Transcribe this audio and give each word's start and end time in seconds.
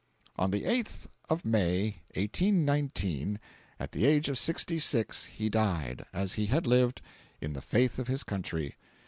"On 0.35 0.49
the 0.49 0.63
8th 0.63 1.05
of 1.29 1.45
May, 1.45 1.97
1819, 2.15 3.39
at 3.79 3.91
the 3.91 4.07
age 4.07 4.29
of 4.29 4.39
sixty 4.39 4.79
six, 4.79 5.25
he 5.27 5.47
died, 5.47 6.07
as 6.11 6.33
he 6.33 6.47
had 6.47 6.65
lived, 6.65 7.03
in 7.39 7.53
the 7.53 7.61
faith 7.61 7.99
of 7.99 8.07
his 8.07 8.23
country. 8.23 8.77